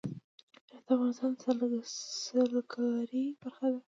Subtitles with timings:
[0.03, 1.63] هرات د افغانستان د
[2.23, 3.79] سیلګرۍ برخه ده.